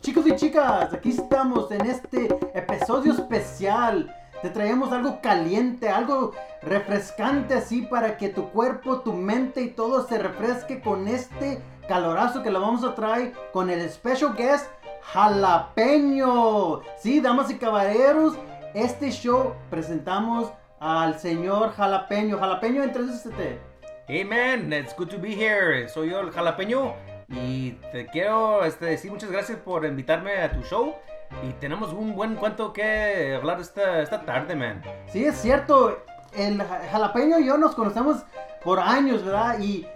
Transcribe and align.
Chicos 0.00 0.26
y 0.28 0.36
chicas, 0.36 0.92
aquí 0.94 1.10
estamos 1.10 1.70
en 1.72 1.86
este 1.86 2.28
episodio 2.54 3.12
especial. 3.12 4.14
Te 4.40 4.50
traemos 4.50 4.92
algo 4.92 5.20
caliente, 5.20 5.88
algo 5.88 6.32
refrescante 6.62 7.54
así 7.54 7.82
para 7.82 8.16
que 8.16 8.28
tu 8.28 8.50
cuerpo, 8.50 9.00
tu 9.00 9.12
mente 9.12 9.62
y 9.62 9.70
todo 9.70 10.06
se 10.06 10.18
refresque 10.18 10.80
con 10.80 11.08
este 11.08 11.60
calorazo 11.88 12.42
que 12.42 12.50
lo 12.50 12.60
vamos 12.60 12.84
a 12.84 12.94
traer 12.94 13.32
con 13.52 13.68
el 13.68 13.88
special 13.90 14.34
guest 14.36 14.66
jalapeño. 15.02 16.80
Sí, 16.98 17.20
damas 17.20 17.50
y 17.50 17.56
caballeros, 17.56 18.34
este 18.74 19.10
show 19.10 19.54
presentamos 19.70 20.52
al 20.78 21.18
señor 21.18 21.72
jalapeño. 21.72 22.38
Jalapeño, 22.38 22.84
introdúcete. 22.84 23.58
Hey 24.06 24.24
man, 24.24 24.72
it's 24.72 24.94
good 24.96 25.08
to 25.08 25.18
be 25.18 25.34
here. 25.34 25.88
Soy 25.88 26.10
yo 26.10 26.20
el 26.20 26.30
jalapeño. 26.30 27.11
Y 27.32 27.72
te 27.92 28.06
quiero 28.06 28.64
este, 28.64 28.86
decir 28.86 29.10
muchas 29.10 29.30
gracias 29.30 29.58
por 29.58 29.84
invitarme 29.86 30.42
a 30.42 30.52
tu 30.52 30.62
show. 30.62 30.94
Y 31.42 31.52
tenemos 31.54 31.92
un 31.92 32.14
buen 32.14 32.36
cuento 32.36 32.72
que 32.72 33.34
hablar 33.34 33.58
esta, 33.60 34.02
esta 34.02 34.24
tarde, 34.24 34.54
man. 34.54 34.82
Sí, 35.10 35.24
es 35.24 35.36
cierto. 35.36 36.04
El 36.36 36.62
jalapeño 36.62 37.38
y 37.38 37.46
yo 37.46 37.56
nos 37.56 37.74
conocemos 37.74 38.22
por 38.62 38.78
años, 38.80 39.24
¿verdad? 39.24 39.58
Y 39.60 39.86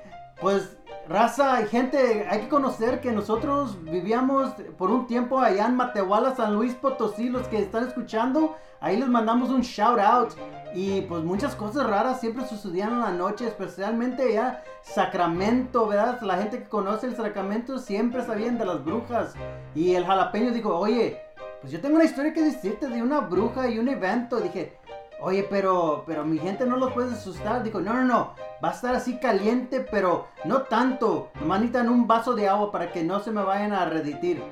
pues, 0.41 0.76
raza 1.09 1.61
y 1.63 1.67
gente, 1.67 2.27
hay 2.29 2.41
que 2.41 2.49
conocer 2.49 3.01
que 3.01 3.13
nosotros 3.13 3.83
vivíamos 3.83 4.51
por 4.77 4.91
un 4.91 5.07
tiempo 5.07 5.41
allá 5.41 5.67
en 5.67 5.77
Matehuala, 5.77 6.35
San 6.35 6.55
Luis 6.55 6.75
Potosí. 6.75 7.29
Los 7.29 7.49
que 7.49 7.59
están 7.59 7.87
escuchando, 7.87 8.57
ahí 8.81 8.97
les 8.97 9.09
mandamos 9.09 9.51
un 9.51 9.61
shout 9.61 9.99
out. 9.99 10.31
Y 10.75 11.03
pues 11.03 11.23
muchas 11.23 11.55
cosas 11.55 11.87
raras 11.87 12.21
siempre 12.21 12.47
sucedían 12.47 12.93
en 12.93 13.01
la 13.01 13.13
noche, 13.13 13.47
especialmente 13.47 14.25
allá 14.25 14.63
Sacramento, 14.83 15.87
¿verdad? 15.87 16.21
La 16.21 16.37
gente 16.37 16.59
que 16.59 16.69
conoce 16.69 17.07
el 17.07 17.17
Sacramento 17.17 17.79
siempre 17.79 18.25
sabían 18.25 18.59
de 18.59 18.67
las 18.67 18.85
brujas. 18.85 19.35
Y 19.75 19.95
el 19.95 20.05
jalapeño 20.05 20.53
dijo, 20.53 20.77
oye, 20.77 21.23
pues 21.61 21.73
yo 21.73 21.81
tengo 21.81 21.97
una 21.97 22.05
historia 22.05 22.33
que 22.33 22.43
decirte 22.43 22.89
de 22.89 23.03
una 23.03 23.21
bruja 23.21 23.69
y 23.69 23.79
un 23.79 23.89
evento. 23.89 24.39
Dije, 24.39 24.77
oye, 25.21 25.47
pero, 25.49 26.05
pero 26.07 26.25
mi 26.25 26.39
gente 26.39 26.67
no 26.67 26.77
los 26.77 26.93
puede 26.93 27.13
asustar. 27.13 27.63
Dijo, 27.63 27.81
no, 27.81 27.95
no, 27.95 28.05
no, 28.05 28.35
va 28.63 28.71
a 28.71 28.73
estar 28.73 28.95
así 28.95 29.19
caliente, 29.19 29.81
pero 29.81 30.29
no 30.45 30.63
tanto. 30.63 31.31
Nomás 31.41 31.61
necesitan 31.61 31.89
un 31.89 32.07
vaso 32.07 32.35
de 32.35 32.49
agua 32.49 32.73
para 32.73 32.93
que 32.93 33.03
no 33.03 33.21
se 33.21 33.31
me 33.31 33.43
vayan 33.43 33.73
a 33.73 33.85
reditir. 33.87 34.43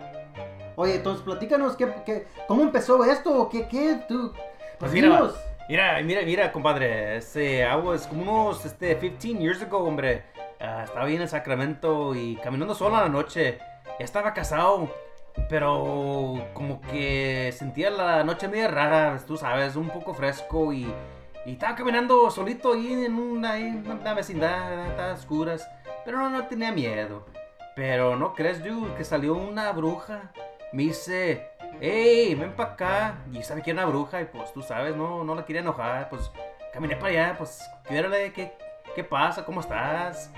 Oye, 0.77 0.97
entonces 0.97 1.23
platícanos, 1.23 1.77
¿qué, 1.77 1.93
qué, 2.05 2.27
¿cómo 2.49 2.63
empezó 2.63 3.05
esto? 3.05 3.43
¿O 3.43 3.49
qué, 3.49 3.69
qué, 3.69 4.01
tú? 4.09 4.33
Pues 4.79 4.93
mira, 4.93 5.31
mira, 5.69 6.03
mira, 6.03 6.23
mira, 6.23 6.53
compadre, 6.53 7.17
este 7.17 7.65
agua 7.65 7.95
es 7.95 8.07
como 8.07 8.23
unos, 8.23 8.65
este, 8.65 8.99
15 8.99 9.35
years 9.39 9.63
ago, 9.63 9.79
hombre. 9.79 10.25
Uh, 10.61 10.83
estaba 10.83 11.05
bien 11.05 11.21
en 11.21 11.29
Sacramento 11.29 12.15
y 12.15 12.37
caminando 12.37 12.75
solo 12.75 12.97
a 12.97 13.03
la 13.03 13.09
noche. 13.09 13.59
Ya 13.99 14.05
estaba 14.05 14.35
casado, 14.35 14.89
pero 15.49 16.47
como 16.55 16.81
que 16.81 17.53
sentía 17.57 17.91
la 17.91 18.25
noche 18.25 18.49
media 18.49 18.69
rara, 18.69 19.19
tú 19.27 19.37
sabes, 19.37 19.77
un 19.77 19.89
poco 19.89 20.15
fresco 20.15 20.73
y, 20.73 20.93
y 21.45 21.53
estaba 21.53 21.75
caminando 21.75 22.31
solito 22.31 22.73
ahí 22.73 23.05
en 23.05 23.15
una, 23.15 23.59
en 23.59 23.89
una 23.91 24.15
vecindad, 24.15 24.87
estaba 24.89 25.13
oscuras, 25.13 25.69
pero 26.05 26.19
no, 26.19 26.31
no 26.31 26.47
tenía 26.47 26.73
miedo. 26.73 27.27
Pero 27.75 28.17
no 28.17 28.35
crees, 28.35 28.63
dude, 28.63 28.95
que 28.95 29.05
salió 29.05 29.35
una 29.35 29.73
bruja. 29.73 30.31
Me 30.73 30.85
dice, 30.85 31.51
hey, 31.81 32.35
ven 32.35 32.53
para 32.53 32.73
acá. 32.73 33.19
Y 33.33 33.43
sabe 33.43 33.63
que 33.63 33.73
era 33.73 33.83
una 33.83 33.91
bruja 33.91 34.21
y 34.21 34.27
pues 34.27 34.53
tú 34.53 34.63
sabes, 34.63 34.95
no, 34.95 35.25
no 35.25 35.35
la 35.35 35.45
quería 35.45 35.61
enojar. 35.61 36.09
Pues 36.09 36.31
caminé 36.73 36.97
para 36.97 37.09
allá, 37.09 37.35
pues, 37.37 37.61
¿qué, 37.89 38.33
qué, 38.35 38.53
qué 38.95 39.05
pasa? 39.05 39.45
¿Cómo 39.45 39.61
estás? 39.61 40.31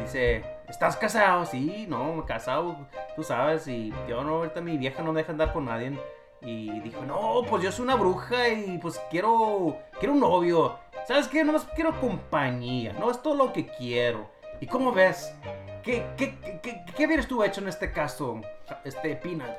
Dice, 0.00 0.44
¿estás 0.68 0.96
casado? 0.96 1.44
Sí, 1.44 1.86
no, 1.88 2.24
casado, 2.26 2.76
tú 3.14 3.22
sabes. 3.22 3.66
Y 3.68 3.92
yo 4.08 4.22
no, 4.24 4.36
ahorita 4.36 4.60
mi 4.60 4.78
vieja 4.78 5.02
no 5.02 5.12
me 5.12 5.20
deja 5.20 5.32
andar 5.32 5.52
con 5.52 5.66
nadie. 5.66 5.98
Y 6.40 6.80
dijo, 6.80 7.02
no, 7.02 7.42
pues 7.48 7.62
yo 7.62 7.70
soy 7.70 7.84
una 7.84 7.94
bruja 7.94 8.48
y 8.48 8.78
pues 8.78 9.00
quiero, 9.10 9.76
quiero 9.98 10.14
un 10.14 10.20
novio. 10.20 10.78
¿Sabes 11.06 11.28
qué? 11.28 11.44
Nomás 11.44 11.66
quiero 11.74 12.00
compañía, 12.00 12.92
no 12.94 13.10
es 13.10 13.22
todo 13.22 13.34
lo 13.34 13.52
que 13.52 13.66
quiero. 13.66 14.28
¿Y 14.60 14.66
cómo 14.66 14.92
ves? 14.92 15.34
¿Qué, 15.82 16.06
qué, 16.16 16.38
qué, 16.62 16.84
qué 16.96 17.06
hubieras 17.06 17.26
tú 17.26 17.42
hecho 17.42 17.60
en 17.60 17.68
este 17.68 17.92
caso, 17.92 18.40
este 18.84 19.16
Pina? 19.16 19.56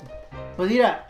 Pues 0.56 0.70
mira, 0.70 1.06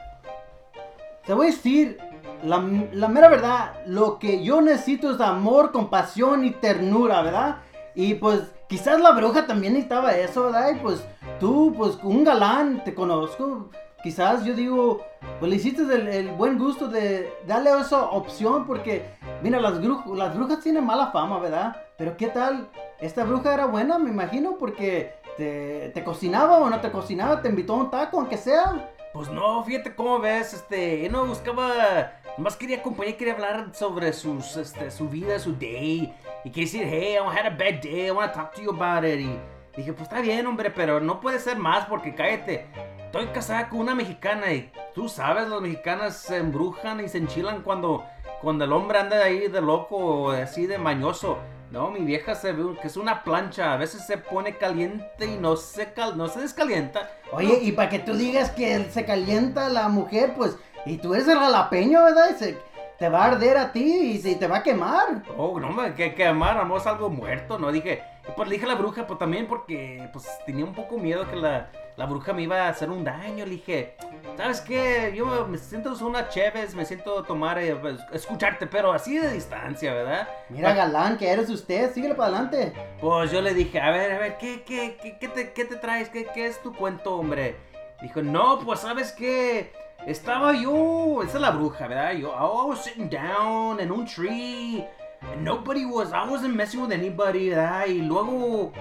te 1.25 1.33
voy 1.33 1.47
a 1.47 1.51
decir 1.51 1.99
la, 2.43 2.57
la, 2.91 3.07
mera 3.07 3.29
verdad, 3.29 3.75
lo 3.85 4.19
que 4.19 4.43
yo 4.43 4.61
necesito 4.61 5.11
es 5.11 5.21
amor, 5.21 5.71
compasión 5.71 6.43
y 6.43 6.51
ternura, 6.51 7.21
¿verdad? 7.21 7.57
Y 7.95 8.15
pues 8.15 8.41
quizás 8.67 8.99
la 8.99 9.11
bruja 9.11 9.45
también 9.45 9.73
necesitaba 9.73 10.15
eso, 10.15 10.45
¿verdad? 10.45 10.71
Y 10.71 10.79
pues 10.79 11.03
tú, 11.39 11.73
pues 11.77 11.97
un 12.03 12.23
galán, 12.23 12.83
te 12.83 12.93
conozco. 12.93 13.69
Quizás 14.01 14.43
yo 14.43 14.53
digo, 14.53 15.01
pues 15.39 15.49
le 15.49 15.55
hiciste 15.55 15.83
el, 15.83 16.07
el 16.07 16.31
buen 16.31 16.57
gusto 16.57 16.87
de 16.87 17.31
darle 17.47 17.71
esa 17.79 18.03
opción 18.03 18.65
porque, 18.65 19.05
mira, 19.41 19.61
las, 19.61 19.79
bruj 19.81 20.05
las 20.15 20.35
brujas 20.35 20.59
tienen 20.59 20.85
mala 20.85 21.11
fama, 21.11 21.39
¿verdad? 21.39 21.77
Pero 21.97 22.17
¿qué 22.17 22.27
tal? 22.27 22.69
Esta 22.99 23.23
bruja 23.23 23.53
era 23.53 23.65
buena, 23.65 23.97
me 23.97 24.09
imagino, 24.09 24.57
porque 24.57 25.13
te, 25.37 25.89
te 25.93 26.03
cocinaba 26.03 26.57
o 26.57 26.69
no 26.69 26.81
te 26.81 26.91
cocinaba, 26.91 27.41
te 27.41 27.49
invitó 27.49 27.73
a 27.73 27.77
un 27.77 27.91
taco, 27.91 28.19
aunque 28.19 28.37
sea. 28.37 28.89
Pues 29.13 29.29
no, 29.29 29.63
fíjate 29.63 29.95
cómo 29.95 30.19
ves, 30.19 30.53
este, 30.53 31.07
no 31.09 31.25
buscaba, 31.25 32.11
más 32.37 32.55
quería 32.55 32.77
acompañar, 32.77 33.15
quería 33.15 33.33
hablar 33.33 33.69
sobre 33.73 34.11
sus, 34.13 34.57
este, 34.57 34.89
su 34.91 35.07
vida, 35.09 35.37
su 35.39 35.53
day, 35.53 36.13
y 36.43 36.49
quería 36.49 36.65
decir, 36.65 36.87
hey, 36.89 37.15
I 37.15 37.37
had 37.37 37.45
a 37.45 37.49
bad 37.49 37.81
day, 37.81 38.07
I 38.07 38.11
want 38.11 38.33
to 38.33 38.39
talk 38.39 38.53
to 38.55 38.61
you 38.61 38.71
about 38.71 39.05
it, 39.05 39.19
y 39.19 39.39
dije, 39.77 39.93
pues 39.93 40.03
está 40.03 40.21
bien, 40.21 40.45
hombre, 40.47 40.71
pero 40.71 40.99
no 40.99 41.19
puede 41.19 41.39
ser 41.39 41.57
más, 41.57 41.85
porque 41.85 42.15
cállate, 42.15 42.67
estoy 43.05 43.27
casada 43.27 43.69
con 43.69 43.79
una 43.79 43.95
mexicana, 43.95 44.51
y 44.51 44.71
tú 44.95 45.09
sabes, 45.09 45.47
las 45.47 45.61
mexicanas 45.61 46.17
se 46.17 46.37
embrujan 46.37 46.99
y 46.99 47.07
se 47.07 47.19
enchilan 47.19 47.61
cuando, 47.61 48.03
cuando 48.41 48.65
el 48.65 48.73
hombre 48.73 48.99
anda 48.99 49.23
ahí 49.23 49.47
de 49.47 49.61
loco, 49.61 49.95
o 49.95 50.31
así 50.31 50.65
de 50.65 50.77
mañoso, 50.77 51.37
no, 51.73 51.89
mi 51.89 52.01
vieja 52.01 52.35
se 52.35 52.51
ve 52.51 52.77
que 52.79 52.87
es 52.87 52.97
una 52.97 53.23
plancha. 53.23 53.73
A 53.73 53.77
veces 53.77 54.05
se 54.05 54.19
pone 54.19 54.59
caliente 54.59 55.25
y 55.25 55.39
no 55.39 55.55
se, 55.55 55.91
cal 55.91 56.15
no 56.15 56.27
se 56.27 56.41
descalienta. 56.41 57.09
Oye, 57.31 57.57
y 57.63 57.71
para 57.71 57.89
que 57.89 57.97
tú 57.97 58.13
digas 58.13 58.51
que 58.51 58.85
se 58.91 59.05
calienta 59.05 59.69
la 59.69 59.89
mujer, 59.89 60.35
pues, 60.37 60.55
y 60.85 60.97
tú 60.97 61.13
eres 61.13 61.27
el 61.27 61.39
jalapeño, 61.39 62.03
¿verdad? 62.03 62.29
Y 62.31 62.33
se, 62.35 62.57
te 62.97 63.09
va 63.09 63.23
a 63.23 63.27
arder 63.31 63.57
a 63.57 63.71
ti 63.71 63.83
y 63.83 64.17
se 64.19 64.35
te 64.35 64.47
va 64.47 64.57
a 64.57 64.63
quemar. 64.63 65.23
Oh, 65.37 65.59
no, 65.59 65.69
me 65.69 65.93
que 65.93 66.13
quemar, 66.13 66.57
amor, 66.57 66.79
es 66.79 66.87
algo 66.87 67.09
muerto, 67.09 67.57
¿no? 67.59 67.71
Dije, 67.71 68.03
pues 68.35 68.47
le 68.47 68.55
dije 68.55 68.65
a 68.65 68.69
la 68.69 68.75
bruja, 68.75 69.05
pues 69.05 69.19
también 69.19 69.47
porque, 69.47 70.09
pues, 70.13 70.25
tenía 70.45 70.63
un 70.63 70.73
poco 70.73 70.97
miedo 70.97 71.29
que 71.29 71.35
la, 71.35 71.69
la 71.97 72.05
bruja 72.05 72.33
me 72.33 72.43
iba 72.43 72.61
a 72.61 72.69
hacer 72.69 72.89
un 72.89 73.03
daño. 73.03 73.45
Le 73.45 73.51
dije, 73.51 73.95
¿sabes 74.37 74.61
qué? 74.61 75.13
Yo 75.15 75.47
me 75.47 75.57
siento 75.57 75.93
una 76.05 76.29
chévez, 76.29 76.75
me 76.75 76.85
siento 76.85 77.23
tomar, 77.23 77.59
eh, 77.59 77.77
escucharte, 78.11 78.67
pero 78.67 78.93
así 78.93 79.17
de 79.17 79.31
distancia, 79.33 79.93
¿verdad? 79.93 80.27
Mira, 80.49 80.73
galán, 80.73 81.17
que 81.17 81.29
eres 81.29 81.49
usted, 81.49 81.91
síguele 81.93 82.15
para 82.15 82.29
adelante. 82.29 82.73
Pues 83.01 83.31
yo 83.31 83.41
le 83.41 83.53
dije, 83.53 83.81
a 83.81 83.91
ver, 83.91 84.11
a 84.13 84.19
ver, 84.19 84.37
¿qué, 84.37 84.63
qué, 84.63 84.97
qué, 85.01 85.17
qué 85.19 85.27
te, 85.27 85.51
qué 85.51 85.65
te 85.65 85.75
traes? 85.75 86.09
¿Qué, 86.09 86.25
¿Qué 86.33 86.47
es 86.47 86.61
tu 86.61 86.73
cuento, 86.73 87.15
hombre? 87.15 87.57
Dijo, 88.01 88.21
no, 88.21 88.59
pues, 88.59 88.81
¿sabes 88.81 89.11
qué? 89.11 89.73
Estaba 90.05 90.53
yo, 90.53 91.21
esa 91.23 91.35
es 91.35 91.41
la 91.41 91.51
bruja, 91.51 91.87
¿verdad? 91.87 92.13
Yo, 92.13 92.29
I 92.29 92.67
was 92.69 92.83
sitting 92.83 93.09
down 93.09 93.79
in 93.79 93.91
un 93.91 94.05
tree, 94.05 94.85
and 95.21 95.43
nobody 95.43 95.85
was, 95.85 96.11
I 96.11 96.29
wasn't 96.29 96.55
messing 96.55 96.81
with 96.81 96.91
anybody, 96.91 97.49
¿verdad? 97.49 97.87
Y 97.87 98.01
luego 98.01 98.73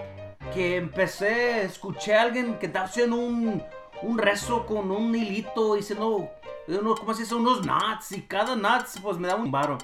que 0.52 0.76
empecé, 0.76 1.62
escuché 1.62 2.14
a 2.14 2.22
alguien 2.22 2.58
que 2.58 2.66
estaba 2.66 2.86
haciendo 2.86 3.16
un, 3.16 3.62
un 4.02 4.18
rezo 4.18 4.66
con 4.66 4.90
un 4.90 5.14
hilito, 5.14 5.74
diciendo, 5.74 6.28
unos, 6.66 7.00
¿cómo 7.00 7.14
se 7.14 7.22
dice? 7.22 7.34
Unos 7.34 7.62
knots, 7.62 8.12
y 8.12 8.22
cada 8.22 8.54
knots, 8.54 8.98
pues 9.00 9.18
me 9.18 9.28
daba 9.28 9.42
un 9.42 9.50
varo. 9.50 9.78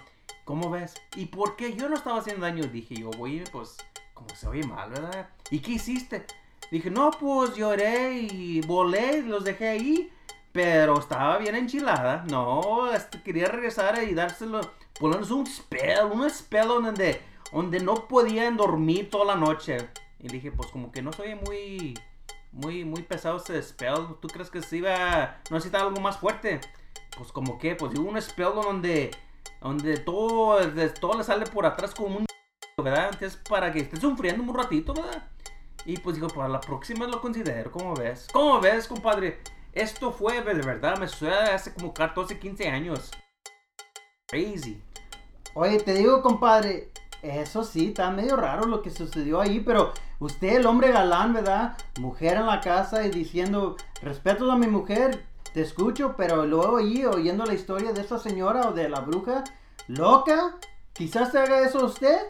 ¿Cómo 0.45 0.71
ves? 0.71 0.95
¿Y 1.15 1.27
por 1.27 1.57
qué 1.57 1.75
yo 1.75 1.89
no 1.89 1.97
estaba 1.97 2.21
haciendo 2.21 2.47
daño? 2.47 2.65
Dije 2.65 2.95
yo, 2.95 3.11
güey, 3.11 3.45
pues, 3.53 3.77
como 4.15 4.31
se 4.31 4.49
oye 4.49 4.67
mal, 4.67 4.91
¿verdad? 4.91 5.29
¿Y 5.51 5.61
qué 5.61 5.73
hiciste? 5.73 6.25
Dije, 6.71 6.91
no, 6.91 7.11
pues 7.11 7.55
lloré 7.55 8.19
y 8.19 8.61
volé, 8.63 9.23
los 9.23 9.45
dejé 9.45 9.69
ahí. 9.69 10.11
Pero 10.53 10.99
estaba 10.99 11.39
bien 11.39 11.55
enchilada. 11.55 12.25
No, 12.29 12.91
este, 12.93 13.23
quería 13.23 13.49
regresar 13.49 14.03
y 14.03 14.15
dárselo. 14.15 14.61
Ponernos 14.99 15.31
un 15.31 15.47
spell, 15.47 16.07
un 16.11 16.29
spell 16.29 16.69
donde, 16.69 17.23
donde 17.53 17.81
no 17.81 18.09
podían 18.09 18.57
dormir 18.57 19.11
toda 19.11 19.27
la 19.27 19.37
noche. 19.37 19.89
Y 20.19 20.29
dije, 20.29 20.51
pues 20.51 20.71
como 20.71 20.91
que 20.91 21.03
no 21.03 21.13
soy 21.13 21.37
muy, 21.37 21.95
muy, 22.53 22.85
muy 22.85 23.03
pesado 23.03 23.37
ese 23.37 23.63
spell. 23.63 24.17
¿Tú 24.21 24.29
crees 24.29 24.51
que 24.51 24.63
se 24.63 24.79
iba, 24.79 25.41
no 25.51 25.57
necesitaba 25.57 25.89
algo 25.89 26.01
más 26.01 26.19
fuerte? 26.19 26.61
Pues 27.17 27.31
como 27.33 27.59
que, 27.59 27.77
pues 27.77 27.97
un 27.99 28.21
spell 28.21 28.55
donde, 28.55 29.11
donde 29.61 29.99
todo, 29.99 30.59
todo 31.01 31.19
le 31.19 31.25
sale 31.25 31.47
por 31.47 31.67
atrás 31.67 31.95
como 31.95 32.17
un, 32.17 32.27
¿verdad? 32.83 33.11
Entonces 33.13 33.37
para 33.49 33.73
que 33.73 33.81
estés 33.81 34.01
sufriendo 34.01 34.43
un 34.43 34.55
ratito, 34.55 34.95
¿verdad? 34.95 35.29
Y 35.85 35.97
pues 35.99 36.17
digo, 36.17 36.29
para 36.29 36.49
la 36.49 36.61
próxima 36.61 37.07
lo 37.07 37.21
considero, 37.21 37.71
¿cómo 37.71 37.95
ves? 37.95 38.29
¿Cómo 38.33 38.61
ves, 38.61 38.87
compadre? 38.87 39.41
Esto 39.79 40.11
fue 40.11 40.43
de 40.43 40.55
verdad, 40.55 40.99
me 40.99 41.07
sucedió 41.07 41.39
hace 41.55 41.73
como 41.73 41.95
14, 41.95 42.41
15 42.41 42.67
años. 42.67 43.13
Crazy. 44.27 44.83
Oye, 45.55 45.79
te 45.79 45.95
digo, 45.95 46.21
compadre, 46.21 46.91
eso 47.23 47.63
sí, 47.63 47.91
está 47.91 48.11
medio 48.11 48.35
raro 48.35 48.67
lo 48.67 48.83
que 48.83 48.91
sucedió 48.91 49.41
ahí, 49.41 49.61
pero 49.61 49.93
usted, 50.19 50.57
el 50.57 50.67
hombre 50.67 50.91
galán, 50.91 51.33
¿verdad? 51.33 51.77
Mujer 52.01 52.39
en 52.39 52.47
la 52.47 52.61
casa 52.61 53.07
y 53.07 53.11
diciendo, 53.11 53.77
respeto 54.03 54.51
a 54.51 54.57
mi 54.57 54.67
mujer, 54.67 55.25
te 55.55 55.61
escucho, 55.61 56.17
pero 56.17 56.45
luego 56.45 56.79
ahí 56.79 57.05
oyendo 57.05 57.47
la 57.47 57.55
historia 57.55 57.93
de 57.93 58.01
esta 58.01 58.19
señora 58.19 58.71
o 58.71 58.73
de 58.73 58.89
la 58.89 58.99
bruja, 58.99 59.45
loca, 59.87 60.57
quizás 60.93 61.31
te 61.31 61.39
haga 61.39 61.61
eso 61.61 61.87
usted, 61.87 62.27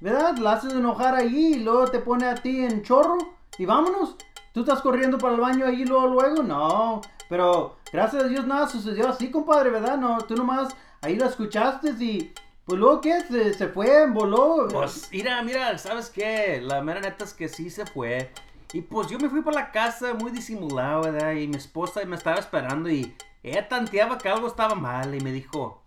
¿verdad? 0.00 0.36
La 0.36 0.52
haces 0.52 0.72
enojar 0.72 1.16
ahí 1.16 1.54
y 1.54 1.64
luego 1.64 1.86
te 1.88 1.98
pone 1.98 2.26
a 2.26 2.36
ti 2.36 2.64
en 2.64 2.84
chorro 2.84 3.18
y 3.58 3.66
vámonos. 3.66 4.14
¿Tú 4.52 4.60
estás 4.60 4.82
corriendo 4.82 5.18
para 5.18 5.34
el 5.34 5.40
baño 5.40 5.66
ahí 5.66 5.84
luego, 5.84 6.06
luego? 6.08 6.42
No, 6.42 7.00
pero 7.28 7.76
gracias 7.92 8.24
a 8.24 8.28
Dios 8.28 8.46
nada 8.46 8.68
sucedió 8.68 9.08
así, 9.08 9.30
compadre, 9.30 9.70
¿verdad? 9.70 9.96
No, 9.96 10.18
tú 10.18 10.34
nomás 10.34 10.74
ahí 11.00 11.16
la 11.16 11.26
escuchaste 11.26 11.90
y 11.98 12.32
pues 12.64 12.78
luego 12.78 13.00
qué, 13.00 13.20
se, 13.22 13.54
se 13.54 13.68
fue, 13.68 14.06
voló. 14.10 14.68
Pues 14.70 15.08
mira, 15.10 15.42
mira, 15.42 15.76
¿sabes 15.78 16.10
qué? 16.10 16.60
La 16.62 16.82
mera 16.82 17.00
neta 17.00 17.24
es 17.24 17.32
que 17.32 17.48
sí 17.48 17.70
se 17.70 17.86
fue. 17.86 18.30
Y 18.74 18.82
pues 18.82 19.08
yo 19.08 19.18
me 19.18 19.28
fui 19.28 19.42
para 19.42 19.60
la 19.60 19.70
casa 19.72 20.14
muy 20.14 20.30
disimulado, 20.30 21.02
¿verdad? 21.02 21.32
Y 21.32 21.48
mi 21.48 21.56
esposa 21.56 22.04
me 22.04 22.16
estaba 22.16 22.38
esperando 22.38 22.90
y 22.90 23.14
ella 23.42 23.68
tanteaba 23.68 24.18
que 24.18 24.28
algo 24.28 24.46
estaba 24.46 24.74
mal 24.74 25.14
y 25.14 25.20
me 25.20 25.32
dijo, 25.32 25.82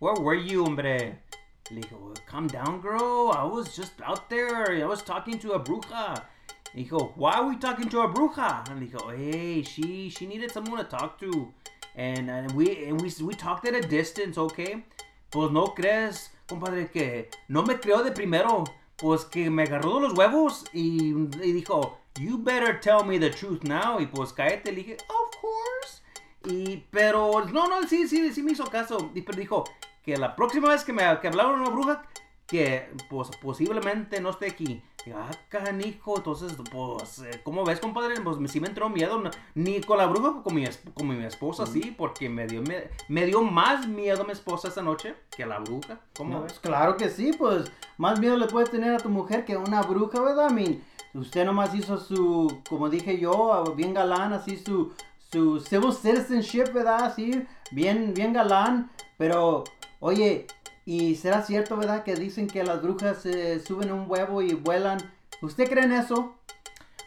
Where 0.00 0.20
were 0.20 0.44
you, 0.44 0.64
hombre? 0.64 1.20
Le 1.70 1.80
dijo, 1.80 2.14
calm 2.26 2.46
down, 2.46 2.80
girl. 2.80 3.32
I 3.32 3.42
was 3.44 3.76
just 3.76 4.00
out 4.00 4.28
there. 4.28 4.72
I 4.72 4.86
was 4.86 5.02
talking 5.02 5.38
to 5.40 5.54
a 5.54 5.58
bruja. 5.58 6.24
Le 6.74 6.84
dijo, 6.84 7.12
why 7.16 7.32
are 7.32 7.48
we 7.48 7.56
talking 7.56 7.88
to 7.88 8.00
a 8.02 8.08
bruja? 8.08 8.68
And 8.68 8.80
le 8.80 8.86
dijo, 8.86 9.10
hey, 9.16 9.62
she 9.62 10.10
she 10.10 10.26
needed 10.26 10.50
someone 10.50 10.78
to 10.78 10.84
talk 10.84 11.18
to. 11.20 11.52
And, 11.96 12.30
and 12.30 12.52
we 12.52 12.86
and 12.86 13.00
we 13.00 13.12
we 13.22 13.34
talked 13.34 13.66
at 13.66 13.74
a 13.74 13.86
distance, 13.86 14.38
okay? 14.38 14.84
Pues 15.30 15.50
no 15.50 15.74
crees, 15.74 16.30
compadre, 16.46 16.90
que 16.90 17.28
no 17.48 17.62
me 17.62 17.74
creó 17.74 18.02
de 18.04 18.12
primero. 18.12 18.64
Pues 18.96 19.24
que 19.24 19.48
me 19.48 19.62
agarró 19.62 20.00
de 20.00 20.08
los 20.08 20.18
huevos 20.18 20.64
y, 20.72 21.12
y 21.40 21.52
dijo, 21.52 21.98
you 22.18 22.36
better 22.36 22.80
tell 22.80 23.04
me 23.04 23.16
the 23.16 23.30
truth 23.30 23.62
now. 23.62 24.00
Y 24.00 24.06
pues 24.06 24.32
cállate, 24.32 24.72
le 24.72 24.78
dije, 24.78 24.96
of 25.08 25.40
course. 25.40 26.02
Y, 26.44 26.84
pero, 26.90 27.44
no, 27.52 27.68
no, 27.68 27.86
sí, 27.86 28.08
sí, 28.08 28.32
sí 28.32 28.42
me 28.42 28.52
hizo 28.52 28.64
caso. 28.64 29.12
Y 29.14 29.22
pero 29.22 29.38
dijo 29.38 29.64
que 30.02 30.16
la 30.16 30.34
próxima 30.34 30.70
vez 30.70 30.82
que 30.82 30.92
me 30.92 31.02
que 31.20 31.28
hablaron 31.28 31.60
una 31.60 31.70
bruja, 31.70 32.02
que 32.48 32.90
pues 33.08 33.28
posiblemente 33.40 34.20
no 34.20 34.30
esté 34.30 34.46
aquí. 34.46 34.82
Y, 35.08 35.12
ah, 35.12 35.30
canijo, 35.48 36.18
entonces, 36.18 36.52
pues, 36.70 37.20
eh, 37.20 37.40
¿cómo 37.42 37.64
ves, 37.64 37.80
compadre? 37.80 38.20
Pues 38.20 38.36
sí 38.50 38.60
me 38.60 38.68
entró 38.68 38.90
miedo. 38.90 39.22
ni 39.54 39.80
con 39.80 39.96
la 39.96 40.06
bruja, 40.06 40.42
con 40.42 40.54
mi, 40.54 40.64
con 40.92 41.08
mi 41.08 41.24
esposa, 41.24 41.64
sí, 41.64 41.94
porque 41.96 42.28
me 42.28 42.46
dio, 42.46 42.60
me, 42.62 42.88
me 43.08 43.24
dio 43.24 43.40
más 43.42 43.86
miedo 43.88 44.24
mi 44.24 44.32
esposa 44.32 44.68
esa 44.68 44.82
noche 44.82 45.14
que 45.34 45.46
la 45.46 45.60
bruja. 45.60 46.00
¿Cómo 46.14 46.34
No, 46.34 46.42
ves? 46.42 46.52
pues 46.52 46.60
claro 46.60 46.96
que 46.98 47.08
sí, 47.08 47.32
pues 47.38 47.72
más 47.96 48.20
miedo 48.20 48.36
le 48.36 48.48
puedes 48.48 48.70
tener 48.70 48.94
a 48.94 48.98
tu 48.98 49.08
mujer 49.08 49.46
que 49.46 49.54
a 49.54 49.58
una 49.58 49.80
bruja, 49.80 50.20
¿verdad? 50.20 50.50
I 50.50 50.52
mean, 50.52 50.84
usted 51.14 51.46
nomás 51.46 51.74
hizo 51.74 51.96
su, 51.96 52.60
como 52.68 52.90
dije 52.90 53.18
yo, 53.18 53.72
bien 53.76 53.94
galán, 53.94 54.34
así 54.34 54.58
su, 54.58 54.92
su 55.32 55.58
civil 55.60 55.92
citizenship, 55.92 56.70
¿verdad? 56.74 57.04
Así, 57.04 57.44
bien, 57.70 58.12
bien 58.12 58.34
galán, 58.34 58.90
pero, 59.16 59.64
oye, 60.00 60.46
¿y 60.88 61.16
será 61.16 61.42
cierto, 61.42 61.76
verdad, 61.76 62.02
que 62.02 62.14
dicen 62.14 62.46
que 62.46 62.64
las 62.64 62.80
brujas 62.80 63.26
eh, 63.26 63.60
suben 63.60 63.92
un 63.92 64.06
huevo 64.08 64.40
y 64.40 64.54
vuelan? 64.54 64.98
¿Usted 65.42 65.68
cree 65.68 65.84
en 65.84 65.92
eso? 65.92 66.34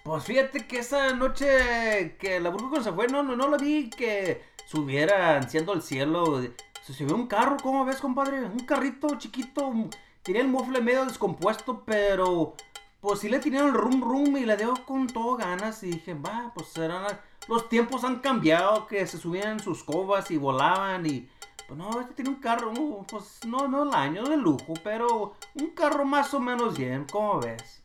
Pues 0.04 0.24
fíjate 0.24 0.68
que 0.68 0.78
esa 0.78 1.16
noche 1.16 2.16
que 2.20 2.40
la 2.40 2.52
bruja 2.52 2.84
se 2.84 2.92
fue, 2.92 3.08
no, 3.08 3.24
no, 3.24 3.36
no 3.36 3.50
la 3.50 3.58
vi 3.58 3.90
que 3.90 4.44
subiera 4.68 5.36
enciendo 5.38 5.74
el 5.74 5.82
cielo. 5.82 6.44
Se 6.84 6.94
subió 6.94 7.16
un 7.16 7.26
carro, 7.26 7.58
¿cómo 7.60 7.84
ves, 7.84 7.98
compadre? 7.98 8.42
Un 8.46 8.60
carrito 8.68 9.18
chiquito. 9.18 9.74
Tenía 10.22 10.42
el 10.42 10.48
mueble 10.48 10.80
medio 10.82 11.04
descompuesto, 11.06 11.82
pero 11.84 12.54
pues 13.00 13.22
sí 13.22 13.30
le 13.30 13.40
tenían 13.40 13.70
el 13.70 13.74
rum 13.74 14.04
rum 14.04 14.38
y 14.38 14.46
le 14.46 14.58
dio 14.58 14.76
con 14.86 15.08
todo 15.08 15.38
ganas. 15.38 15.82
Y 15.82 15.94
dije, 15.94 16.14
va, 16.14 16.52
pues 16.54 16.68
serán. 16.68 17.20
Los 17.48 17.68
tiempos 17.68 18.04
han 18.04 18.20
cambiado, 18.20 18.86
que 18.86 19.08
se 19.08 19.18
subían 19.18 19.60
sus 19.60 19.84
covas 19.84 20.30
y 20.30 20.38
volaban 20.38 21.04
y. 21.08 21.28
No, 21.76 22.02
este 22.02 22.16
tiene 22.16 22.32
un 22.32 22.42
carro, 22.42 22.74
pues 23.10 23.40
no, 23.48 23.68
no 23.68 23.84
el 23.84 23.94
año 23.94 24.24
de 24.24 24.36
lujo, 24.36 24.74
pero 24.84 25.34
un 25.56 25.70
carro 25.70 26.04
más 26.04 26.34
o 26.34 26.40
menos 26.40 26.78
bien, 26.78 27.06
¿cómo 27.10 27.40
ves? 27.40 27.82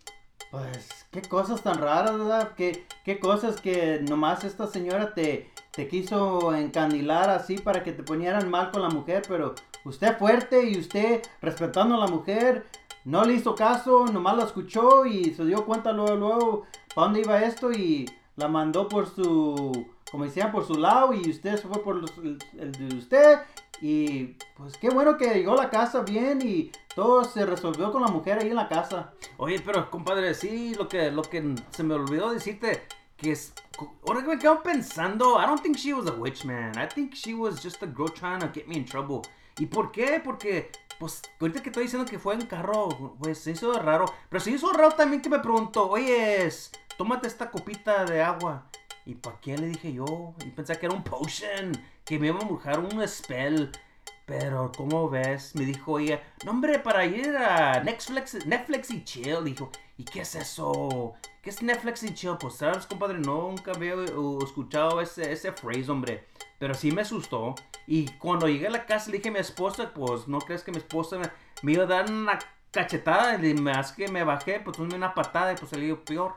Pues, 0.51 1.07
qué 1.11 1.23
cosas 1.23 1.63
tan 1.63 1.79
raras, 1.79 2.19
¿verdad? 2.19 2.53
Qué, 2.57 2.87
qué 3.05 3.19
cosas 3.21 3.61
que 3.61 4.01
nomás 4.03 4.45
esta 4.45 4.67
señora 4.67 5.15
te, 5.15 5.53
te 5.71 5.89
quiso 5.89 6.55
encandilar 6.55 7.31
así 7.31 7.59
para 7.59 7.85
que 7.85 7.93
te 7.93 8.03
ponieran 8.03 8.51
mal 8.51 8.71
con 8.71 8.83
la 8.83 8.89
mujer, 8.89 9.23
pero 9.29 9.55
usted 9.85 10.19
fuerte 10.19 10.69
y 10.69 10.79
usted 10.79 11.23
respetando 11.41 11.95
a 11.95 11.99
la 11.99 12.07
mujer, 12.09 12.67
no 13.05 13.25
le 13.25 13.35
hizo 13.35 13.55
caso, 13.55 14.07
nomás 14.07 14.37
la 14.37 14.45
escuchó 14.45 15.07
y 15.07 15.35
se 15.35 15.45
dio 15.45 15.65
cuenta 15.65 15.93
luego, 15.93 16.17
luego, 16.17 16.63
para 16.95 17.07
dónde 17.07 17.21
iba 17.21 17.43
esto 17.43 17.71
y 17.71 18.11
la 18.35 18.49
mandó 18.49 18.89
por 18.89 19.09
su, 19.09 19.87
como 20.11 20.25
decían, 20.25 20.53
por 20.53 20.67
su 20.67 20.75
lado 20.75 21.13
y 21.13 21.31
usted 21.31 21.57
se 21.57 21.69
fue 21.69 21.83
por 21.83 22.03
el 22.59 22.73
de 22.73 22.97
usted 22.97 23.39
y 23.81 24.37
pues 24.57 24.77
qué 24.79 24.89
bueno 24.89 25.17
que 25.17 25.35
llegó 25.35 25.53
a 25.53 25.65
la 25.65 25.71
casa 25.71 26.01
bien 26.01 26.41
y 26.43 26.71
todo 26.95 27.25
se 27.25 27.45
resolvió 27.45 27.93
con 27.93 28.03
la 28.03 28.09
mujer 28.09 28.39
ahí 28.39 28.49
en 28.49 28.57
la 28.57 28.69
casa. 28.69 29.13
Oye, 29.37 29.61
pero 29.65 29.91
compadre, 29.91 30.35
sí, 30.35 30.75
lo 30.75 30.89
que, 30.89 31.11
lo 31.11 31.23
que 31.23 31.55
se 31.71 31.83
me 31.83 31.95
olvidó 31.95 32.31
decirte, 32.31 32.87
que 33.17 33.33
es, 33.33 33.53
ahora 34.07 34.23
que 34.23 34.29
me 34.29 34.39
quedo 34.39 34.63
pensando, 34.63 35.41
I 35.41 35.47
don't 35.47 35.63
think 35.63 35.77
she 35.77 35.93
was 35.93 36.07
a 36.07 36.13
witch, 36.13 36.45
man. 36.45 36.73
I 36.77 36.87
think 36.87 37.15
she 37.15 37.35
was 37.35 37.63
just 37.63 37.83
a 37.83 37.87
girl 37.87 38.09
trying 38.09 38.41
to 38.41 38.51
get 38.53 38.67
me 38.67 38.77
in 38.77 38.85
trouble. 38.85 39.23
¿Y 39.59 39.67
por 39.67 39.91
qué? 39.91 40.21
Porque, 40.23 40.71
pues, 40.99 41.23
ahorita 41.41 41.63
que 41.63 41.71
estoy 41.71 41.85
diciendo 41.85 42.09
que 42.09 42.19
fue 42.19 42.35
en 42.35 42.47
carro, 42.47 42.89
pues 43.19 43.39
se 43.39 43.53
hizo 43.53 43.73
raro. 43.73 44.07
Pero 44.29 44.43
se 44.43 44.51
hizo 44.51 44.71
raro 44.73 44.93
también 44.93 45.23
que 45.23 45.31
me 45.31 45.39
preguntó, 45.39 45.89
oye, 45.89 46.49
tómate 46.99 47.27
esta 47.27 47.51
copita 47.51 48.05
de 48.05 48.23
agua. 48.23 48.67
¿Y 49.07 49.15
para 49.15 49.41
qué 49.41 49.57
le 49.57 49.69
dije 49.69 49.93
yo? 49.93 50.35
Y 50.45 50.51
pensé 50.51 50.77
que 50.79 50.87
era 50.87 50.95
un 50.95 51.05
potion, 51.05 51.73
que 52.05 52.19
me 52.19 52.27
iba 52.27 52.39
a 52.39 52.43
embrujar 52.43 52.81
un 52.81 53.07
spell. 53.07 53.71
Pero, 54.27 54.73
¿cómo 54.77 55.09
ves? 55.09 55.55
Me 55.55 55.65
dijo 55.65 56.01
ella, 56.01 56.21
no 56.45 56.51
hombre, 56.51 56.81
para 56.81 57.07
ir 57.07 57.37
a 57.37 57.81
Netflix, 57.85 58.45
Netflix 58.45 58.91
y 58.91 59.05
chill. 59.05 59.45
Dijo, 59.45 59.71
¿y 59.97 60.05
qué 60.05 60.23
es 60.23 60.35
eso? 60.35 61.15
¿Qué 61.41 61.51
es 61.51 61.63
Netflix 61.63 62.03
y 62.03 62.13
chill? 62.13 62.37
Pues, 62.41 62.55
sabes, 62.55 62.87
compadre, 62.87 63.19
nunca 63.19 63.71
había 63.71 63.95
escuchado 64.43 65.01
ese, 65.01 65.31
ese 65.31 65.53
phrase, 65.53 65.89
hombre. 65.89 66.27
Pero 66.59 66.75
sí 66.75 66.91
me 66.91 67.03
asustó. 67.03 67.55
Y 67.87 68.09
cuando 68.19 68.49
llegué 68.49 68.67
a 68.67 68.71
la 68.71 68.87
casa 68.87 69.13
le 69.13 69.19
dije 69.19 69.29
a 69.29 69.33
mi 69.33 69.39
esposa, 69.39 69.95
pues, 69.95 70.27
¿no 70.27 70.41
crees 70.41 70.65
que 70.65 70.73
mi 70.73 70.79
esposa 70.79 71.21
me, 71.63 71.73
iba 71.73 71.85
a 71.85 71.87
dar 71.87 72.11
una 72.11 72.41
cachetada? 72.73 73.37
Y 73.47 73.55
más 73.55 73.93
que 73.93 74.09
me 74.09 74.25
bajé, 74.25 74.59
pues, 74.59 74.81
una 74.81 75.15
patada 75.15 75.53
y 75.53 75.57
pues 75.57 75.71
salió 75.71 76.05
peor. 76.05 76.35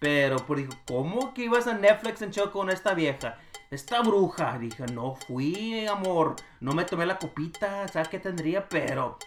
Pero, 0.00 0.38
pues, 0.46 0.60
dijo, 0.66 0.72
¿cómo 0.86 1.32
que 1.34 1.44
ibas 1.44 1.66
a 1.66 1.74
Netflix 1.74 2.22
and 2.22 2.32
chill 2.32 2.50
con 2.50 2.70
esta 2.70 2.94
vieja? 2.94 3.38
Esta 3.70 4.00
bruja, 4.00 4.58
dije, 4.58 4.86
no 4.86 5.14
fui, 5.14 5.86
amor, 5.86 6.36
no 6.58 6.72
me 6.72 6.84
tomé 6.84 7.06
la 7.06 7.18
copita, 7.18 7.86
¿sabes 7.86 8.08
qué 8.08 8.18
tendría? 8.18 8.68
Pero, 8.68 9.18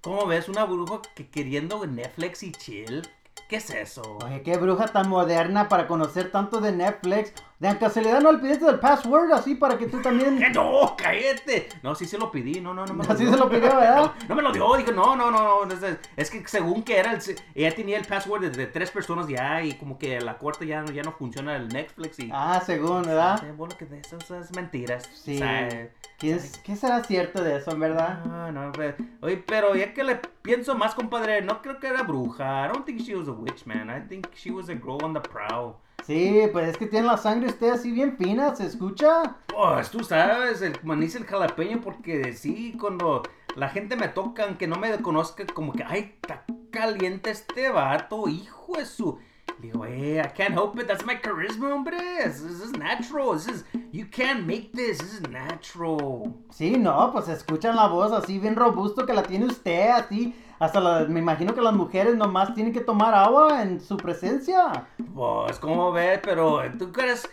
¿cómo 0.00 0.26
ves? 0.26 0.48
Una 0.48 0.64
bruja 0.64 1.02
que 1.14 1.28
queriendo 1.28 1.86
Netflix 1.86 2.42
y 2.42 2.52
chill. 2.52 3.02
¿Qué 3.48 3.56
es 3.56 3.70
eso? 3.70 4.18
Oye, 4.24 4.42
qué 4.42 4.56
bruja 4.56 4.86
tan 4.88 5.08
moderna 5.08 5.68
para 5.68 5.86
conocer 5.86 6.32
tanto 6.32 6.60
de 6.60 6.72
Netflix. 6.72 7.32
De 7.60 7.78
casualidad 7.78 8.20
no 8.20 8.30
olvides 8.30 8.60
del 8.60 8.80
password 8.80 9.32
así 9.32 9.54
para 9.54 9.78
que 9.78 9.86
tú 9.86 10.02
también. 10.02 10.42
¡Eh, 10.42 10.50
no, 10.52 10.96
cállate. 10.98 11.68
No, 11.80 11.94
sí 11.94 12.06
se 12.06 12.18
lo 12.18 12.30
pedí, 12.32 12.60
no, 12.60 12.74
no, 12.74 12.84
no 12.84 12.92
me 12.94 13.04
lo 13.04 13.12
Así 13.12 13.22
dio. 13.22 13.32
se 13.32 13.38
lo 13.38 13.48
pidió, 13.48 13.62
¿verdad? 13.76 14.12
No, 14.22 14.28
no 14.28 14.34
me 14.34 14.42
lo 14.42 14.52
dio, 14.52 14.74
dijo, 14.76 14.90
no, 14.90 15.14
no, 15.14 15.30
no, 15.30 15.64
no. 15.64 15.72
Es, 15.72 15.96
es 16.16 16.30
que 16.30 16.46
según 16.48 16.82
que 16.82 16.98
era, 16.98 17.12
el, 17.12 17.20
ella 17.54 17.74
tenía 17.74 17.98
el 17.98 18.04
password 18.04 18.50
de, 18.50 18.66
tres 18.66 18.90
personas 18.90 19.28
ya 19.28 19.62
y 19.62 19.74
como 19.74 19.96
que 19.96 20.20
la 20.20 20.38
cuarta 20.38 20.64
ya, 20.64 20.82
no- 20.82 20.90
ya 20.90 21.02
no 21.02 21.12
funciona 21.12 21.54
el 21.54 21.68
Netflix 21.68 22.18
y... 22.18 22.28
Ah, 22.32 22.60
según, 22.66 23.02
¿verdad? 23.02 23.38
Sí, 23.40 23.46
bueno, 23.56 23.76
que 23.78 23.86
de 23.86 24.00
eso, 24.00 24.16
eso 24.18 24.40
es 24.40 24.50
mentiras. 24.56 25.08
Sí. 25.14 25.36
O 25.36 25.38
sea, 25.38 25.88
¿Qué, 26.18 26.32
es- 26.32 26.58
qué 26.58 26.76
será 26.76 27.04
cierto 27.04 27.42
de 27.42 27.56
eso, 27.56 27.72
en 27.72 27.80
verdad? 27.80 28.24
No, 28.52 28.72
pero, 28.72 28.96
oye, 29.20 29.36
pero 29.46 29.74
ya 29.76 29.92
que 29.92 30.02
le 30.02 30.16
pienso 30.42 30.74
más, 30.74 30.94
compadre, 30.94 31.42
no 31.42 31.60
creo 31.60 31.78
que 31.78 31.88
era 31.88 32.02
bruja. 32.02 32.66
I 32.66 32.72
don't 32.72 32.86
think 32.86 33.00
she 33.00 33.14
was 33.14 33.28
a 33.28 33.32
witch, 33.32 33.66
man. 33.66 33.90
I 33.90 34.06
think 34.08 34.26
she 34.34 34.50
was 34.50 34.68
a 34.70 34.74
girl 34.74 35.02
on 35.04 35.12
the 35.12 35.20
prowl. 35.20 35.74
Sí, 36.06 36.42
pues 36.52 36.68
es 36.68 36.78
que 36.78 36.86
tiene 36.86 37.06
la 37.06 37.16
sangre 37.16 37.48
usted 37.48 37.70
así 37.70 37.90
bien 37.90 38.16
fina, 38.16 38.54
¿se 38.54 38.66
escucha? 38.66 39.36
Pues 39.48 39.90
tú 39.90 40.04
sabes, 40.04 40.62
el 40.62 40.78
manice 40.84 41.18
el 41.18 41.24
jalapeño, 41.26 41.80
porque 41.80 42.32
sí, 42.32 42.76
cuando 42.80 43.22
la 43.56 43.68
gente 43.68 43.96
me 43.96 44.08
toca, 44.08 44.44
aunque 44.44 44.66
no 44.68 44.76
me 44.76 44.96
conozca, 45.02 45.44
como 45.46 45.72
que, 45.72 45.82
ay, 45.84 46.14
está 46.22 46.44
caliente 46.70 47.30
este 47.30 47.68
vato, 47.70 48.28
hijo 48.28 48.74
de 48.78 48.86
su. 48.86 49.18
Digo, 49.58 49.86
eh, 49.86 50.20
I 50.22 50.28
can't 50.28 50.52
help 50.52 50.78
it, 50.78 50.86
that's 50.86 51.04
my 51.04 51.14
charisma, 51.16 51.70
hombre. 51.70 51.96
This, 52.24 52.42
this 52.42 52.60
is 52.60 52.72
natural. 52.72 53.32
This 53.32 53.48
is, 53.48 53.64
you 53.90 54.04
can't 54.06 54.46
make 54.46 54.70
this, 54.72 54.98
this 54.98 55.14
is 55.14 55.22
natural. 55.28 56.34
Sí, 56.50 56.76
no, 56.78 57.10
pues 57.12 57.28
escuchan 57.28 57.74
la 57.74 57.86
voz 57.88 58.12
así 58.12 58.38
bien 58.38 58.54
robusto 58.54 59.06
que 59.06 59.14
la 59.14 59.22
tiene 59.22 59.46
usted, 59.46 59.90
así. 59.90 60.34
Hasta 60.58 60.80
la- 60.80 61.04
me 61.06 61.20
imagino 61.20 61.54
que 61.54 61.60
las 61.62 61.74
mujeres 61.74 62.16
nomás 62.16 62.54
tienen 62.54 62.72
que 62.72 62.80
tomar 62.80 63.14
agua 63.14 63.62
en 63.62 63.80
su 63.80 63.96
presencia. 63.96 64.86
Pues, 65.14 65.58
¿cómo 65.58 65.90
ves? 65.92 66.20
Pero, 66.22 66.60
¿tú 66.78 66.92
crees 66.92 67.28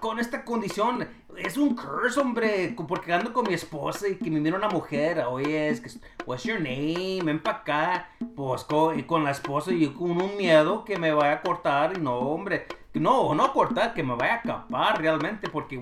con- 0.00 0.18
esta 0.18 0.44
condición 0.44 1.06
es 1.36 1.56
un 1.56 1.74
curse, 1.74 2.20
hombre? 2.20 2.74
Porque 2.88 3.12
ando 3.12 3.32
con 3.32 3.46
mi 3.46 3.54
esposa 3.54 4.08
y 4.08 4.16
que 4.16 4.30
me 4.30 4.40
mira 4.40 4.56
una 4.56 4.68
mujer. 4.68 5.20
Oye, 5.28 5.68
es 5.68 5.80
que, 5.80 5.90
what's 6.26 6.44
your 6.44 6.58
name? 6.60 7.20
Ven 7.24 7.40
pa' 7.42 7.50
acá. 7.50 8.08
Pues, 8.36 8.64
con, 8.64 8.98
y 8.98 9.02
con 9.04 9.24
la 9.24 9.30
esposa 9.30 9.72
y 9.72 9.86
con 9.88 10.10
un 10.12 10.36
miedo 10.36 10.84
que 10.84 10.98
me 10.98 11.12
vaya 11.12 11.32
a 11.34 11.42
cortar. 11.42 11.98
No, 11.98 12.18
hombre. 12.18 12.66
No, 12.94 13.34
no 13.34 13.52
cortar, 13.54 13.94
que 13.94 14.02
me 14.02 14.14
vaya 14.16 14.34
a 14.34 14.42
capar 14.42 15.00
realmente. 15.00 15.48
Porque, 15.48 15.80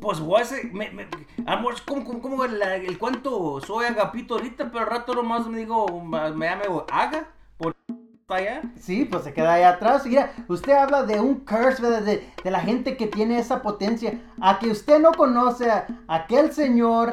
pues, 0.00 0.20
voy 0.20 0.40
a 0.40 0.42
hacer- 0.42 0.72
me, 0.72 0.90
me, 0.90 1.06
amor, 1.46 1.74
como, 1.86 2.04
como, 2.04 2.20
como 2.20 2.44
el, 2.44 2.60
el 2.62 2.98
cuento 2.98 3.60
soy 3.60 3.86
agapito 3.86 4.34
ahorita, 4.34 4.70
pero 4.70 4.80
al 4.84 4.90
rato 4.90 5.14
nomás 5.14 5.46
me 5.46 5.58
digo, 5.58 5.86
me 6.04 6.18
llame 6.18 6.64
haga. 6.92 7.28
Allá. 8.30 8.62
Sí, 8.78 9.04
pues 9.04 9.24
se 9.24 9.32
queda 9.32 9.54
ahí 9.54 9.62
atrás. 9.62 10.06
Mira, 10.06 10.32
usted 10.48 10.72
habla 10.72 11.02
de 11.02 11.20
un 11.20 11.40
curse, 11.40 11.82
¿verdad? 11.82 12.02
De, 12.02 12.30
de 12.42 12.50
la 12.50 12.60
gente 12.60 12.96
que 12.96 13.06
tiene 13.06 13.38
esa 13.38 13.60
potencia. 13.60 14.20
A 14.40 14.58
que 14.58 14.70
usted 14.70 15.00
no 15.00 15.12
conoce 15.12 15.70
a 15.70 15.86
aquel 16.08 16.52
señor 16.52 17.10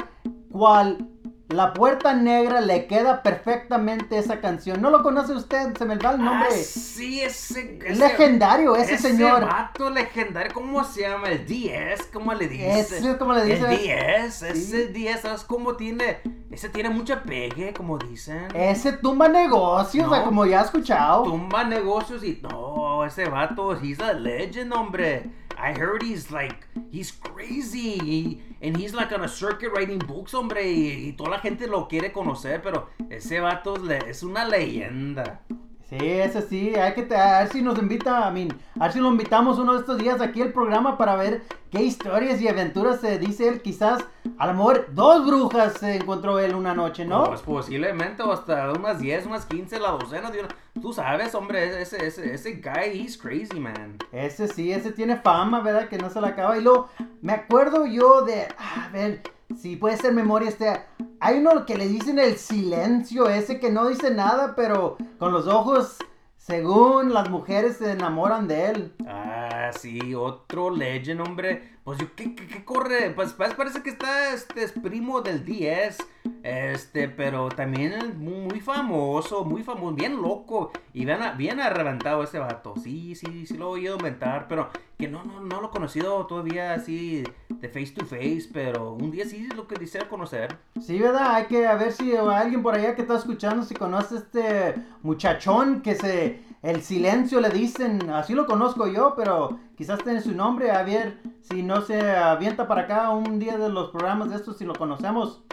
cual 0.52 1.10
la 1.50 1.74
puerta 1.74 2.14
negra 2.14 2.60
le 2.62 2.88
queda 2.88 3.24
perfectamente 3.24 4.18
esa 4.18 4.42
canción. 4.42 4.82
¿No 4.82 4.90
lo 4.90 5.02
conoce 5.02 5.32
usted? 5.34 5.78
Se 5.78 5.86
me 5.86 5.96
va 5.98 6.12
el 6.12 6.18
nombre. 6.24 6.50
Ah, 6.52 6.54
sí, 6.54 7.22
ese, 7.22 7.80
Es 7.86 7.98
legendario 7.98 8.76
ese 8.76 8.98
señor. 8.98 9.46
vato 9.46 9.90
legendario, 9.90 10.54
¿cómo 10.54 10.84
se 10.84 11.02
llama? 11.02 11.30
El 11.30 11.46
10, 11.46 12.10
¿cómo 12.12 12.34
le 12.34 12.48
dice? 12.50 12.80
Ese 12.80 13.12
es 13.12 13.18
como 13.18 13.34
le 13.34 13.46
dice. 13.46 13.66
El 13.74 13.80
10, 13.80 14.42
ese 14.44 14.88
10, 14.88 15.22
¿sabes 15.22 15.44
cómo 15.44 15.76
tiene? 15.78 16.20
Ese 16.52 16.68
tiene 16.70 16.90
mucha 16.90 17.24
pegue, 17.24 17.72
como 17.74 17.98
dicen. 17.98 18.48
Ese 18.54 18.94
tumba 18.94 19.28
negocios, 19.30 20.06
o 20.06 20.10
sea, 20.10 20.20
No. 20.20 20.26
como 20.26 20.46
ya 20.46 20.62
he 20.62 20.66
escuchado. 20.66 21.24
Tumba 21.24 21.64
negocios 21.64 22.24
y 22.24 22.40
no, 22.42 23.06
ese 23.06 23.30
vato, 23.30 23.74
he's 23.82 24.00
a 24.02 24.12
legend, 24.14 24.74
hombre. 24.74 25.30
I 25.58 25.72
heard 25.80 26.04
he's 26.04 26.30
like, 26.30 26.58
he's 26.92 27.12
crazy. 27.14 27.98
y- 28.04 28.47
and 28.62 28.78
he's 28.78 28.94
like 28.94 29.12
on 29.12 29.24
a 29.24 29.28
circuit 29.28 29.72
writing 29.72 30.00
books, 30.00 30.34
hombre. 30.34 30.64
Y, 30.70 31.10
y 31.10 31.12
toda 31.14 31.30
la 31.32 31.40
gente 31.40 31.68
lo 31.68 31.88
quiere 31.88 32.12
conocer, 32.12 32.62
pero 32.62 32.90
ese 33.10 33.40
vato 33.40 33.76
es 33.92 34.24
una 34.24 34.46
leyenda. 34.46 35.42
Sí, 35.90 35.98
ese 36.02 36.42
sí, 36.42 36.76
hay 36.76 36.94
que 36.94 37.04
te- 37.04 37.16
a 37.16 37.40
ver 37.40 37.48
si 37.48 37.62
nos 37.62 37.80
invita, 37.80 38.28
a 38.28 38.32
mí, 38.32 38.50
a 38.78 38.84
ver 38.84 38.92
si 38.92 39.00
lo 39.00 39.08
invitamos 39.08 39.58
uno 39.58 39.72
de 39.74 39.80
estos 39.80 39.98
días 39.98 40.20
aquí 40.20 40.42
al 40.42 40.52
programa 40.52 40.98
para 40.98 41.16
ver 41.16 41.44
qué 41.72 41.82
historias 41.82 42.42
y 42.42 42.48
aventuras 42.50 43.00
se 43.00 43.18
dice 43.20 43.48
él. 43.48 43.62
Quizás, 43.62 44.04
a 44.38 44.48
lo 44.48 44.54
mejor, 44.54 44.88
dos 44.92 45.26
brujas 45.26 45.76
se 45.80 45.96
encontró 45.96 46.40
él 46.40 46.56
una 46.56 46.74
noche, 46.74 47.06
¿no? 47.06 47.24
Pues 47.24 47.42
posiblemente 47.42 48.22
o 48.22 48.34
hasta 48.34 48.74
unas 48.74 49.00
10, 49.00 49.26
unas 49.28 49.46
15, 49.46 49.80
la 49.80 49.92
docena 49.92 50.30
de 50.30 50.40
una- 50.42 50.50
Tú 50.82 50.92
sabes, 50.92 51.34
hombre, 51.36 51.82
ese, 51.82 52.06
ese, 52.06 52.34
ese 52.34 52.56
guy, 52.56 53.00
he's 53.02 53.18
crazy, 53.18 53.58
man. 53.58 53.98
Ese 54.12 54.50
sí, 54.50 54.74
ese 54.74 54.92
tiene 54.92 55.16
fama, 55.16 55.62
¿verdad? 55.62 55.88
Que 55.88 55.98
no 55.98 56.10
se 56.10 56.20
la 56.20 56.28
acaba. 56.30 56.58
Y 56.58 56.62
luego, 56.62 56.90
me 57.22 57.32
acuerdo 57.32 57.86
yo 57.88 58.24
de, 58.24 58.42
a 58.58 58.90
ver, 58.92 59.22
si 59.56 59.76
puede 59.76 59.98
ser 59.98 60.14
memoria 60.14 60.50
este, 60.50 60.82
hay 61.20 61.38
uno 61.40 61.66
que 61.66 61.78
le 61.78 61.88
dicen 61.88 62.20
el 62.20 62.36
silencio, 62.38 63.30
ese 63.30 63.60
que 63.60 63.72
no 63.72 63.88
dice 63.88 64.12
nada, 64.12 64.56
pero 64.56 64.98
con 65.18 65.32
los 65.32 65.48
ojos, 65.48 65.98
según 66.36 67.14
las 67.14 67.30
mujeres 67.30 67.78
se 67.78 67.92
enamoran 67.92 68.48
de 68.48 68.72
él. 68.72 68.94
Ah, 69.08 69.72
sí, 69.78 70.14
otro 70.14 70.70
legend, 70.70 71.22
hombre. 71.22 71.77
Pues 71.88 72.00
yo, 72.00 72.08
¿qué, 72.18 72.36
corre? 72.66 73.12
Pues, 73.12 73.32
pues 73.32 73.54
parece 73.54 73.82
que 73.82 73.92
está, 73.92 74.34
este, 74.34 74.62
es 74.62 74.74
primo 74.74 75.22
del 75.22 75.46
10. 75.46 75.98
Este, 76.44 77.08
pero 77.08 77.48
también 77.48 77.94
es 77.94 78.14
muy, 78.14 78.60
famoso, 78.60 79.46
muy 79.46 79.64
famoso, 79.64 79.96
bien 79.96 80.22
loco. 80.22 80.74
Y 80.94 81.06
bien, 81.06 81.20
bien 81.38 81.62
arreventado 81.62 82.24
ese 82.24 82.40
vato. 82.40 82.74
Sí, 82.76 83.16
sí, 83.16 83.46
sí 83.46 83.56
lo 83.56 83.68
he 83.68 83.80
oído 83.80 83.96
inventar, 83.96 84.50
pero 84.50 84.70
que 84.98 85.08
no, 85.08 85.24
no, 85.24 85.40
no 85.40 85.62
lo 85.62 85.68
he 85.68 85.72
conocido 85.72 86.26
todavía 86.26 86.74
así 86.74 87.24
de 87.48 87.70
face 87.70 87.94
to 87.96 88.06
face. 88.06 88.50
Pero 88.52 88.92
un 88.92 89.10
día 89.10 89.24
sí 89.24 89.48
lo 89.56 89.66
que 89.66 89.76
quisiera 89.76 90.10
conocer. 90.10 90.58
Sí, 90.82 91.00
¿verdad? 91.00 91.36
Hay 91.36 91.46
que 91.46 91.68
a 91.68 91.76
ver 91.76 91.94
si 91.94 92.14
alguien 92.18 92.64
por 92.64 92.76
allá 92.76 92.96
que 92.96 93.04
está 93.04 93.16
escuchando, 93.16 93.64
si 93.64 93.76
conoce 93.76 94.18
este 94.18 94.76
muchachón 95.04 95.82
que 95.82 95.96
se... 95.96 96.46
El 96.64 96.82
silencio 96.82 97.40
le 97.40 97.50
dicen, 97.50 98.10
así 98.10 98.34
lo 98.34 98.46
conozco 98.46 98.88
yo, 98.88 99.14
pero 99.16 99.60
quizás 99.78 100.04
tiene 100.04 100.22
su 100.22 100.34
nombre, 100.34 100.72
a 100.72 100.82
ver 100.82 101.20
si 101.42 101.62
no 101.62 101.82
se 101.82 102.02
avienta 102.02 102.68
para 102.68 102.82
acá 102.82 103.12
un 103.12 103.38
día 103.38 103.58
de 103.58 103.70
los 103.70 103.92
programas 103.92 104.32
de 104.32 104.38
estos 104.38 104.58
si 104.58 104.66
lo 104.66 104.74
conocemos. 104.74 105.44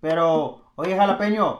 Pero, 0.00 0.62
oye, 0.76 0.96
jalapeño, 0.96 1.58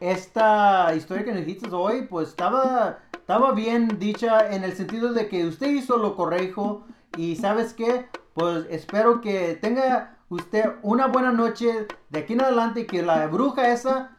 esta 0.00 0.94
historia 0.94 1.24
que 1.24 1.32
nos 1.32 1.44
dijiste 1.44 1.68
hoy, 1.70 2.06
pues 2.06 2.30
estaba, 2.30 2.98
estaba 3.12 3.52
bien 3.52 3.98
dicha 3.98 4.50
en 4.54 4.64
el 4.64 4.72
sentido 4.72 5.12
de 5.12 5.28
que 5.28 5.46
usted 5.46 5.68
hizo 5.68 5.98
lo 5.98 6.16
correcto 6.16 6.84
y 7.16 7.36
sabes 7.36 7.74
qué, 7.74 8.08
pues 8.32 8.66
espero 8.70 9.20
que 9.20 9.58
tenga 9.60 10.16
usted 10.30 10.76
una 10.82 11.08
buena 11.08 11.30
noche 11.30 11.86
de 12.08 12.18
aquí 12.18 12.32
en 12.32 12.40
adelante 12.40 12.80
y 12.80 12.86
que 12.86 13.02
la 13.02 13.26
bruja 13.26 13.70
esa 13.70 14.16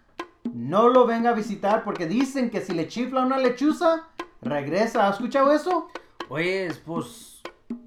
no 0.53 0.89
lo 0.89 1.05
venga 1.05 1.31
a 1.31 1.33
visitar 1.33 1.83
porque 1.83 2.05
dicen 2.05 2.49
que 2.49 2.61
si 2.61 2.73
le 2.73 2.87
chifla 2.87 3.21
una 3.21 3.37
lechuza, 3.37 4.07
regresa. 4.47 5.07
¿Has 5.07 5.15
escuchado 5.15 5.51
eso? 5.51 5.87
Oye, 6.29 6.69
pues 6.85 7.41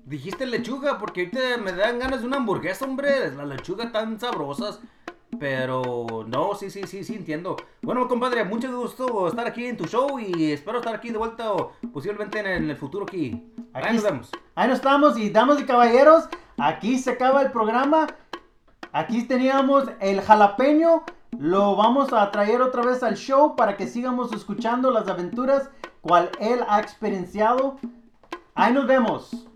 dijiste 0.04 0.46
lechuga 0.46 0.98
porque 0.98 1.20
ahorita 1.22 1.58
me 1.62 1.72
dan 1.72 1.98
ganas 1.98 2.20
de 2.20 2.26
una 2.26 2.36
hamburguesa, 2.38 2.84
hombre. 2.84 3.30
Las 3.32 3.46
lechugas 3.46 3.92
tan 3.92 4.18
sabrosas. 4.20 4.80
Pero 5.38 6.24
no, 6.26 6.54
sí, 6.54 6.70
sí, 6.70 6.82
sí, 6.86 7.04
sí, 7.04 7.14
entiendo. 7.14 7.56
Bueno, 7.82 8.08
compadre, 8.08 8.44
mucho 8.44 8.70
gusto 8.76 9.28
estar 9.28 9.46
aquí 9.46 9.64
en 9.64 9.76
tu 9.76 9.84
show 9.86 10.18
y 10.18 10.52
espero 10.52 10.78
estar 10.78 10.94
aquí 10.94 11.10
de 11.10 11.18
vuelta 11.18 11.52
o 11.52 11.72
posiblemente 11.92 12.40
en 12.40 12.68
el, 12.68 12.76
futuro 12.76 13.04
aquí. 13.08 13.42
Ahí 13.72 13.82
Aquí 13.84 13.94
nos 13.94 14.04
es- 14.04 14.10
vemos. 14.10 14.30
Ahí 14.56 14.68
nos 14.68 14.78
estamos 14.78 15.16
y 15.18 15.30
damas 15.30 15.60
y 15.60 15.64
caballeros, 15.64 16.28
aquí 16.58 16.98
se 16.98 17.12
acaba 17.12 17.42
el 17.42 17.52
programa. 17.52 18.08
Aquí 18.92 19.22
teníamos 19.22 19.84
el 20.00 20.20
jalapeño. 20.20 21.04
Lo 21.38 21.76
vamos 21.76 22.12
a 22.12 22.28
traer 22.32 22.60
otra 22.60 22.82
vez 22.82 23.02
al 23.04 23.16
show 23.16 23.54
para 23.54 23.76
que 23.76 23.86
sigamos 23.86 24.32
escuchando 24.32 24.90
las 24.90 25.06
aventuras 25.08 25.70
cual 26.00 26.30
él 26.40 26.60
ha 26.68 26.80
experienciado. 26.80 27.78
Ahí 28.54 28.72
nos 28.72 28.86
vemos. 28.86 29.46